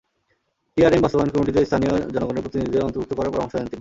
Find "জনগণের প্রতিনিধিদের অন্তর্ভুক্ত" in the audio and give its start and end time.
2.13-3.11